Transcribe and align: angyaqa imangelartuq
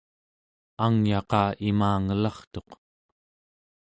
angyaqa 0.85 1.43
imangelartuq 1.69 2.69